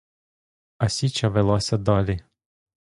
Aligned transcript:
А 0.85 0.89
січа 0.95 1.27
велася 1.37 1.77
далі. 1.91 2.19